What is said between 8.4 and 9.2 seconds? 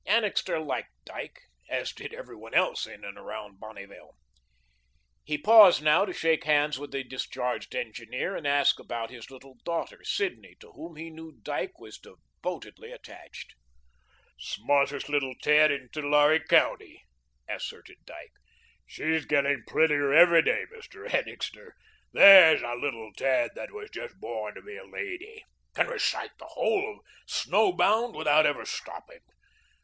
to ask about